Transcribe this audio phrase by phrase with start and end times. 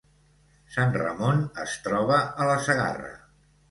[0.77, 3.19] Sant Ramon es troba a la Segarra